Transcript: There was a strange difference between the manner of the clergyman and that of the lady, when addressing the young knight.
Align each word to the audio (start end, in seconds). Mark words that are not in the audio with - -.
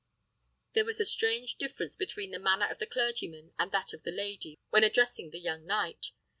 There 0.73 0.83
was 0.83 0.99
a 0.99 1.05
strange 1.05 1.57
difference 1.59 1.95
between 1.95 2.31
the 2.31 2.39
manner 2.39 2.65
of 2.67 2.79
the 2.79 2.87
clergyman 2.87 3.53
and 3.59 3.71
that 3.71 3.93
of 3.93 4.01
the 4.01 4.09
lady, 4.09 4.57
when 4.71 4.83
addressing 4.83 5.29
the 5.29 5.37
young 5.37 5.63
knight. 5.63 6.07